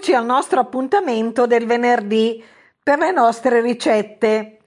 [0.00, 2.42] Eccoci al nostro appuntamento del venerdì
[2.82, 4.60] per le nostre ricette.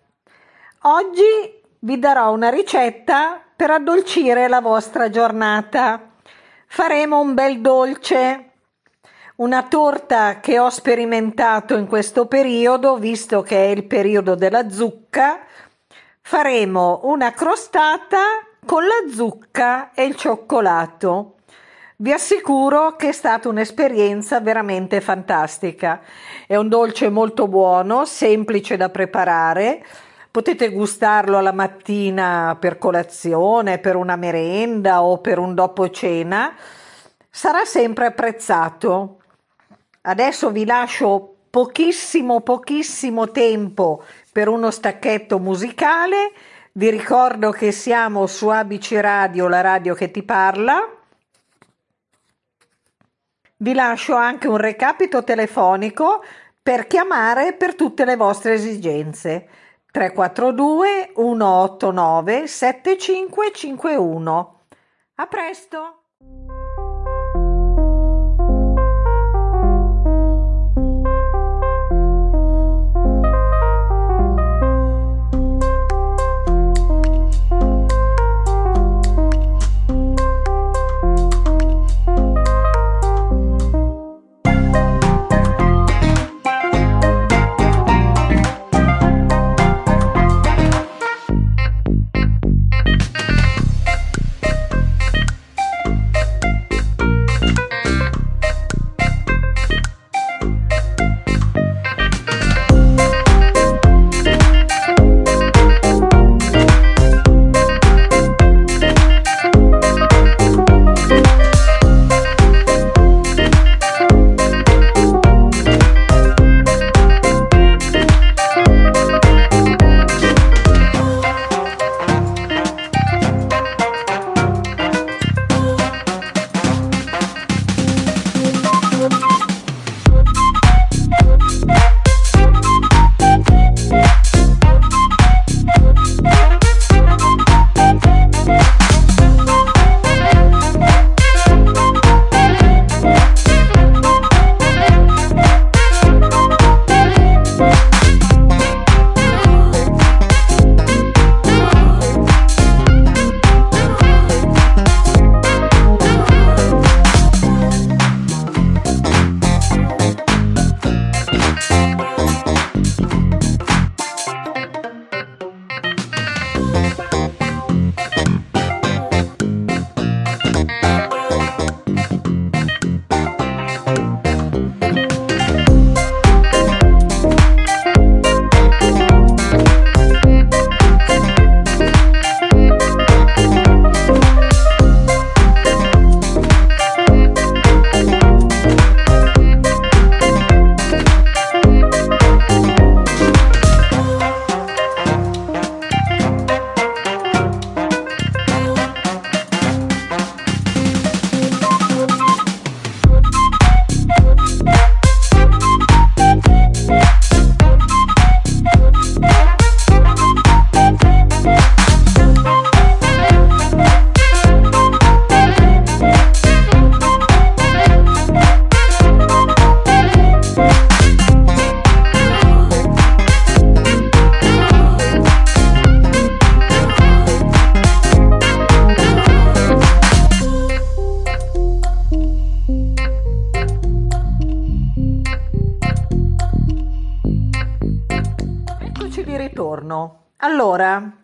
[0.83, 6.11] Oggi vi darò una ricetta per addolcire la vostra giornata.
[6.67, 8.51] Faremo un bel dolce,
[9.37, 15.39] una torta che ho sperimentato in questo periodo, visto che è il periodo della zucca.
[16.21, 18.19] Faremo una crostata
[18.63, 21.32] con la zucca e il cioccolato.
[22.03, 26.01] Vi assicuro che è stata un'esperienza veramente fantastica.
[26.45, 29.81] È un dolce molto buono, semplice da preparare.
[30.29, 36.53] Potete gustarlo alla mattina per colazione, per una merenda o per un dopo cena.
[37.29, 39.19] Sarà sempre apprezzato.
[40.01, 46.33] Adesso vi lascio pochissimo, pochissimo tempo per uno stacchetto musicale.
[46.73, 50.97] Vi ricordo che siamo su ABC Radio, la radio che ti parla
[53.63, 56.21] vi lascio anche un recapito telefonico
[56.61, 59.47] per chiamare per tutte le vostre esigenze.
[59.89, 64.59] 342 189 7551.
[65.15, 66.02] A presto!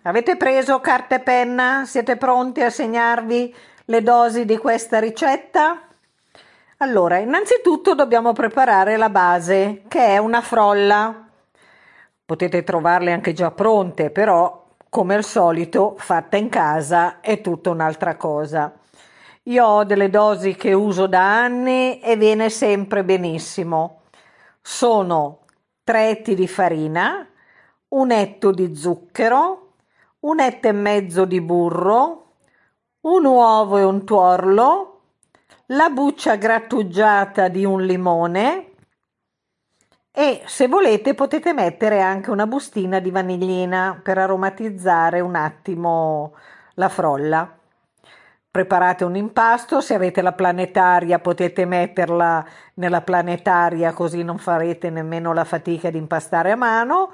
[0.09, 1.83] Avete preso carta e penna?
[1.85, 5.83] Siete pronti a segnarvi le dosi di questa ricetta?
[6.77, 11.27] Allora, innanzitutto dobbiamo preparare la base, che è una frolla.
[12.25, 18.15] Potete trovarle anche già pronte, però come al solito fatta in casa è tutta un'altra
[18.15, 18.73] cosa.
[19.43, 24.01] Io ho delle dosi che uso da anni e viene sempre benissimo.
[24.59, 25.41] Sono
[25.83, 27.27] 3 etti di farina,
[27.89, 29.68] un etto di zucchero,
[30.21, 32.33] un etto e mezzo di burro,
[33.01, 35.01] un uovo e un tuorlo,
[35.67, 38.69] la buccia grattugiata di un limone
[40.11, 46.33] e se volete potete mettere anche una bustina di vanillina per aromatizzare un attimo
[46.73, 47.53] la frolla.
[48.51, 52.43] preparate un impasto, se avete la planetaria potete metterla
[52.75, 57.11] nella planetaria così non farete nemmeno la fatica di impastare a mano.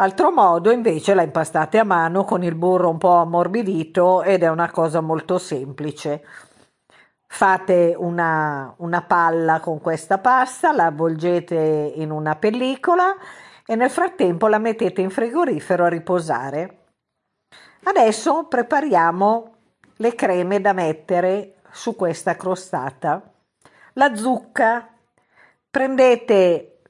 [0.00, 4.48] Altro modo invece la impastate a mano con il burro un po' ammorbidito ed è
[4.48, 6.24] una cosa molto semplice.
[7.26, 13.16] Fate una, una palla con questa pasta, la avvolgete in una pellicola
[13.66, 16.84] e nel frattempo la mettete in frigorifero a riposare.
[17.82, 19.54] Adesso prepariamo
[19.96, 23.20] le creme da mettere su questa crostata.
[23.94, 24.94] La zucca,
[25.68, 26.82] prendete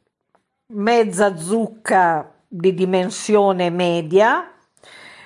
[0.66, 4.50] mezza zucca di dimensione media.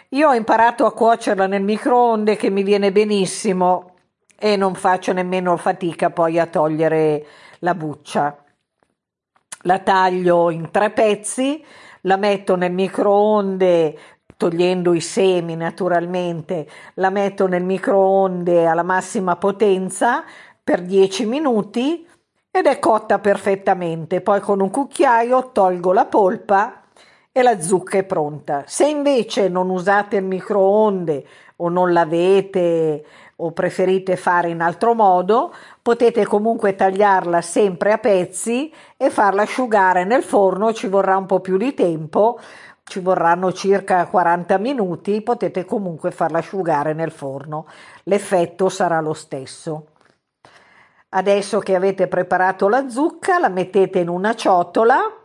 [0.08, 3.94] Io ho imparato a cuocerla nel microonde che mi viene benissimo
[4.38, 7.24] e non faccio nemmeno fatica poi a togliere
[7.60, 8.36] la buccia.
[9.62, 11.64] La taglio in tre pezzi,
[12.02, 13.98] la metto nel microonde
[14.36, 20.24] togliendo i semi naturalmente, la metto nel microonde alla massima potenza
[20.62, 22.04] per 10 minuti
[22.50, 24.20] ed è cotta perfettamente.
[24.20, 26.81] Poi con un cucchiaio tolgo la polpa
[27.32, 28.64] e la zucca è pronta.
[28.67, 31.26] Se invece non usate il microonde
[31.56, 33.05] o non l'avete
[33.37, 40.05] o preferite fare in altro modo, potete comunque tagliarla sempre a pezzi e farla asciugare
[40.05, 42.38] nel forno, ci vorrà un po' più di tempo,
[42.84, 47.67] ci vorranno circa 40 minuti, potete comunque farla asciugare nel forno,
[48.05, 49.87] l'effetto sarà lo stesso.
[51.08, 55.21] Adesso che avete preparato la zucca, la mettete in una ciotola,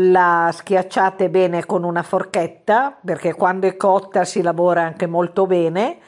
[0.00, 5.98] la schiacciate bene con una forchetta, perché quando è cotta si lavora anche molto bene,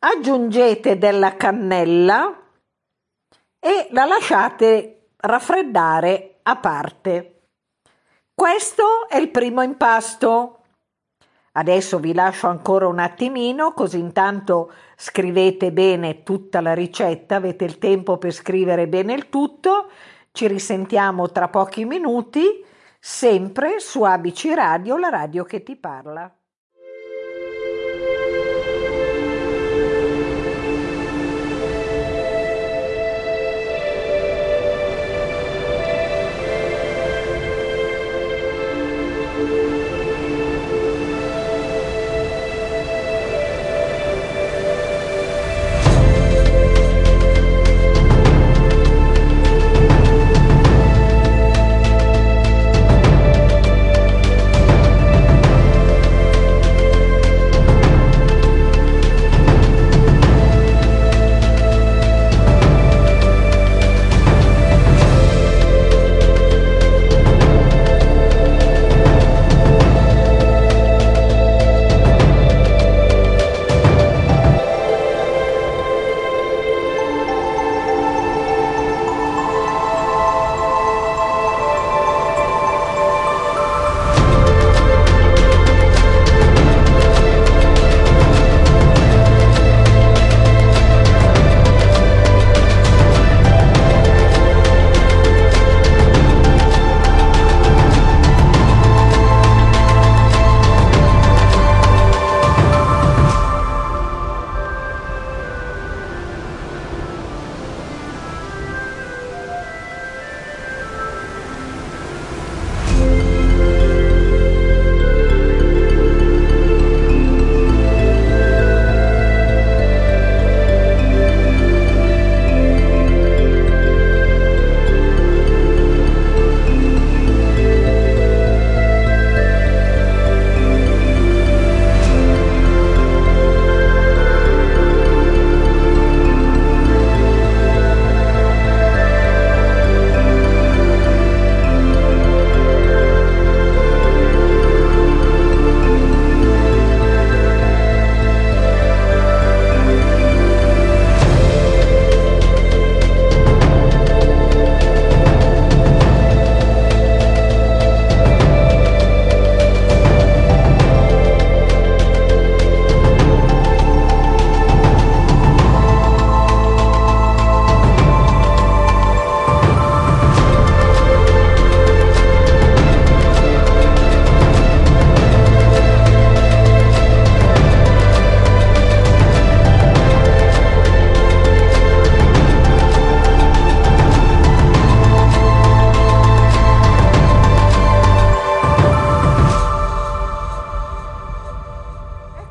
[0.00, 2.42] aggiungete della cannella
[3.58, 7.40] e la lasciate raffreddare a parte.
[8.34, 10.60] Questo è il primo impasto.
[11.52, 17.78] Adesso vi lascio ancora un attimino, così intanto scrivete bene tutta la ricetta, avete il
[17.78, 19.88] tempo per scrivere bene il tutto.
[20.32, 22.62] Ci risentiamo tra pochi minuti,
[23.00, 26.32] sempre su ABC Radio, la radio che ti parla.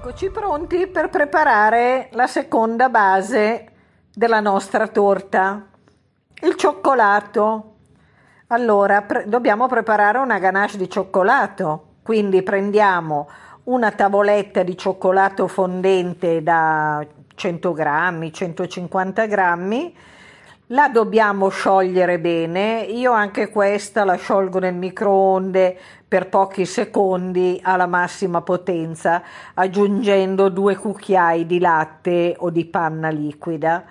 [0.07, 3.65] Eccoci pronti per preparare la seconda base
[4.13, 5.65] della nostra torta,
[6.43, 7.74] il cioccolato.
[8.50, 13.27] Allora, pre- dobbiamo preparare una ganache di cioccolato, quindi prendiamo
[13.63, 19.95] una tavoletta di cioccolato fondente da 100 grammi, 150 grammi,
[20.67, 25.79] la dobbiamo sciogliere bene, io anche questa la sciolgo nel microonde
[26.15, 29.22] per pochi secondi alla massima potenza,
[29.53, 33.84] aggiungendo due cucchiai di latte o di panna liquida.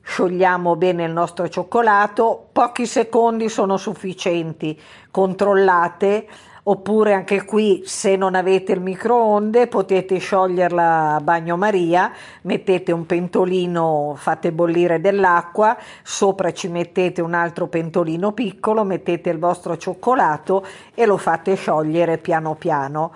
[0.00, 4.80] Sciogliamo bene il nostro cioccolato, pochi secondi sono sufficienti,
[5.10, 6.26] controllate
[6.70, 14.14] oppure anche qui se non avete il microonde potete scioglierla a bagnomaria, mettete un pentolino,
[14.16, 21.06] fate bollire dell'acqua, sopra ci mettete un altro pentolino piccolo, mettete il vostro cioccolato e
[21.06, 23.12] lo fate sciogliere piano piano.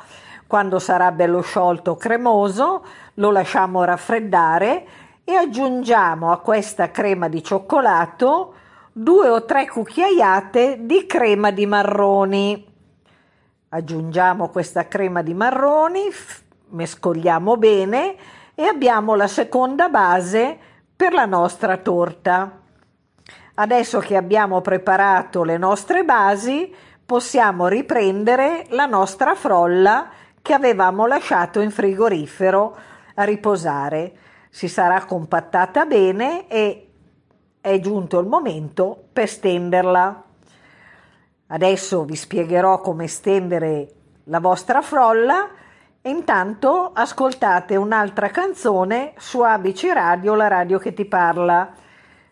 [0.46, 2.82] Quando sarà bello sciolto cremoso
[3.14, 4.86] lo lasciamo raffreddare
[5.24, 8.54] e aggiungiamo a questa crema di cioccolato
[8.92, 12.70] due o tre cucchiaiate di crema di marroni
[13.74, 16.02] Aggiungiamo questa crema di marroni,
[16.72, 18.16] mescoliamo bene
[18.54, 20.58] e abbiamo la seconda base
[20.94, 22.60] per la nostra torta.
[23.54, 26.70] Adesso che abbiamo preparato le nostre basi,
[27.06, 30.10] possiamo riprendere la nostra frolla
[30.42, 32.76] che avevamo lasciato in frigorifero
[33.14, 34.12] a riposare.
[34.50, 36.90] Si sarà compattata bene e
[37.58, 40.21] è giunto il momento per stenderla.
[41.52, 43.88] Adesso vi spiegherò come stendere
[44.24, 45.50] la vostra frolla
[46.00, 51.70] e intanto ascoltate un'altra canzone su ABC Radio, la radio che ti parla.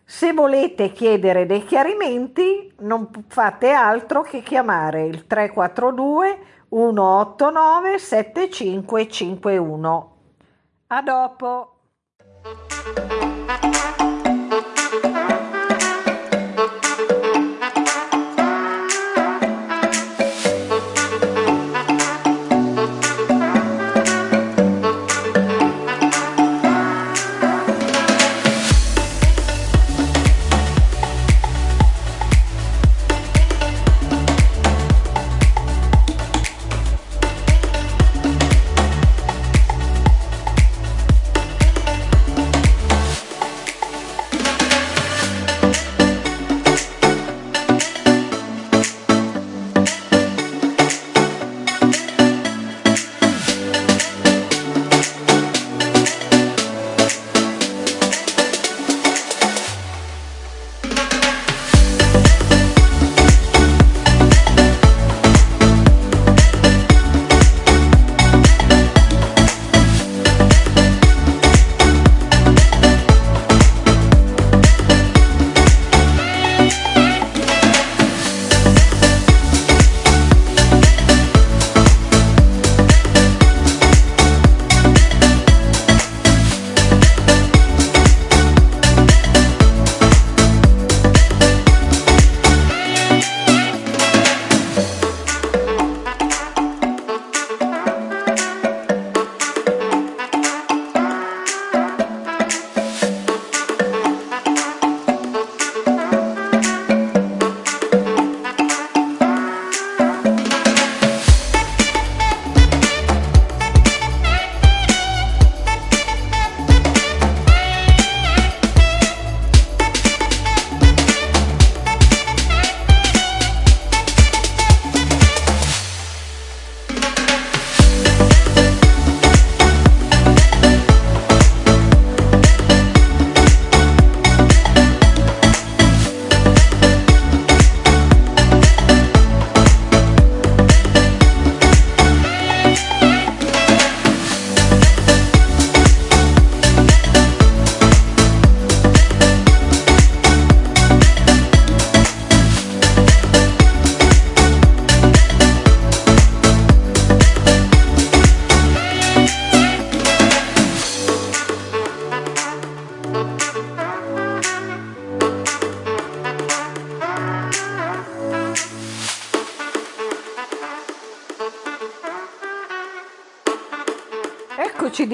[0.03, 10.15] Se volete chiedere dei chiarimenti non fate altro che chiamare il 342 189 7551.
[10.87, 11.75] A dopo!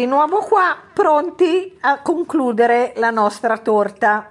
[0.07, 4.27] Nuovo qua, pronti a concludere la nostra torta.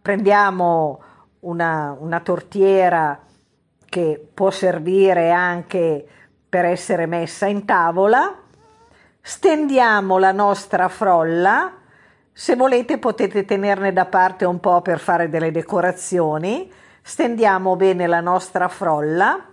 [0.00, 1.00] Prendiamo
[1.40, 3.20] una, una tortiera
[3.88, 6.06] che può servire anche
[6.48, 8.34] per essere messa in tavola,
[9.20, 11.72] stendiamo la nostra frolla,
[12.32, 16.70] se volete potete tenerne da parte un po' per fare delle decorazioni,
[17.02, 19.44] stendiamo bene la nostra frolla,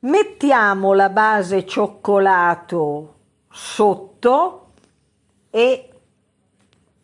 [0.00, 3.15] mettiamo la base cioccolato
[3.56, 4.72] sotto
[5.48, 5.90] e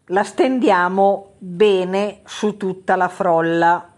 [0.07, 3.91] la stendiamo bene su tutta la frolla.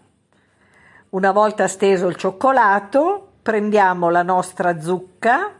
[1.10, 5.50] Una volta steso il cioccolato, prendiamo la nostra zucca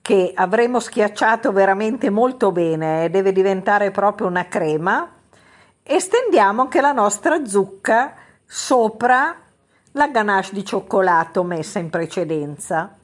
[0.00, 5.06] che avremo schiacciato veramente molto bene, deve diventare proprio una crema
[5.82, 8.14] e stendiamo anche la nostra zucca
[8.46, 9.36] sopra
[9.92, 12.96] la ganache di cioccolato messa in precedenza.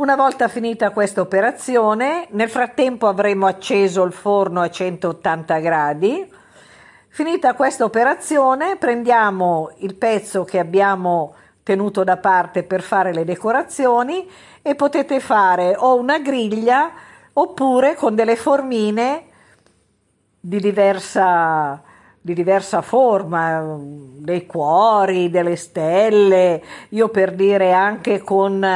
[0.00, 6.26] Una volta finita questa operazione, nel frattempo avremo acceso il forno a 180 gradi.
[7.08, 14.26] Finita questa operazione, prendiamo il pezzo che abbiamo tenuto da parte per fare le decorazioni
[14.62, 16.92] e potete fare o una griglia
[17.34, 19.24] oppure con delle formine
[20.40, 21.78] di diversa,
[22.18, 28.66] di diversa forma, dei cuori, delle stelle, io per dire anche con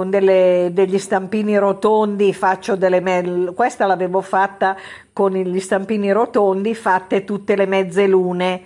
[0.00, 4.74] con delle, degli stampini rotondi faccio delle me- questa l'avevo fatta
[5.12, 8.62] con gli stampini rotondi fatte tutte le mezze lune.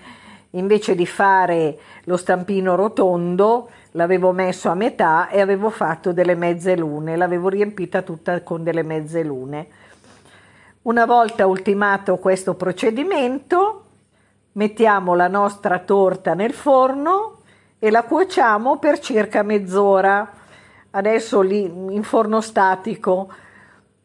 [0.50, 6.76] Invece di fare lo stampino rotondo l'avevo messo a metà e avevo fatto delle mezze
[6.76, 7.16] lune.
[7.16, 9.66] L'avevo riempita tutta con delle mezze lune.
[10.82, 13.86] Una volta ultimato questo procedimento
[14.52, 17.38] mettiamo la nostra torta nel forno
[17.80, 20.42] e la cuociamo per circa mezz'ora
[20.96, 23.28] adesso lì in forno statico,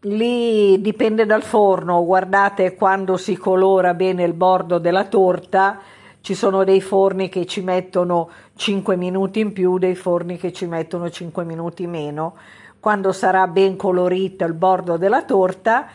[0.01, 5.79] lì dipende dal forno, guardate quando si colora bene il bordo della torta,
[6.21, 10.65] ci sono dei forni che ci mettono 5 minuti in più, dei forni che ci
[10.65, 12.35] mettono 5 minuti meno.
[12.79, 15.87] Quando sarà ben colorita il bordo della torta,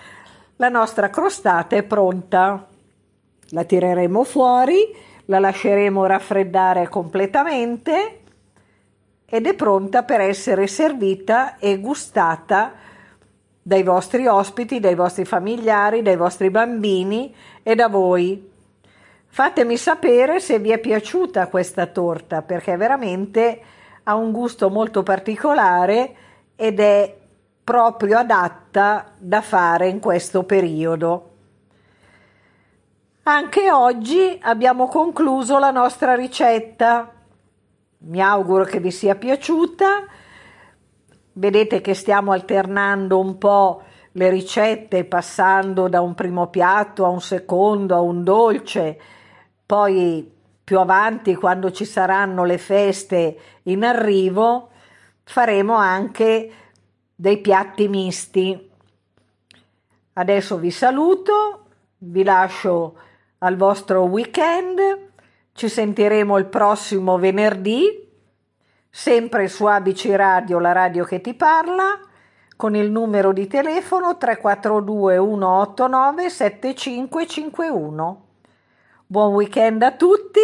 [0.56, 2.66] la nostra crostata è pronta.
[3.50, 4.94] La tireremo fuori,
[5.26, 8.20] la lasceremo raffreddare completamente
[9.26, 12.72] ed è pronta per essere servita e gustata
[13.60, 18.50] dai vostri ospiti, dai vostri familiari, dai vostri bambini e da voi.
[19.26, 23.60] Fatemi sapere se vi è piaciuta questa torta perché veramente
[24.04, 26.14] ha un gusto molto particolare
[26.56, 27.16] ed è
[27.64, 31.30] proprio adatta da fare in questo periodo.
[33.22, 37.13] Anche oggi abbiamo concluso la nostra ricetta.
[38.06, 40.04] Mi auguro che vi sia piaciuta.
[41.32, 47.22] Vedete che stiamo alternando un po' le ricette, passando da un primo piatto a un
[47.22, 49.00] secondo, a un dolce.
[49.64, 50.30] Poi
[50.62, 54.68] più avanti, quando ci saranno le feste in arrivo,
[55.22, 56.52] faremo anche
[57.14, 58.70] dei piatti misti.
[60.12, 61.64] Adesso vi saluto,
[61.98, 62.98] vi lascio
[63.38, 65.03] al vostro weekend
[65.54, 68.10] ci sentiremo il prossimo venerdì,
[68.90, 72.00] sempre su ABC Radio, la radio che ti parla,
[72.56, 78.26] con il numero di telefono 342 189 7551.
[79.06, 80.40] Buon weekend a tutti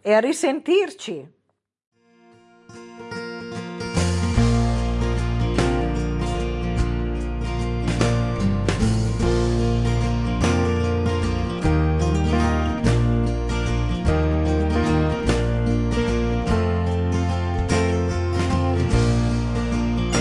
[0.00, 1.33] e a risentirci!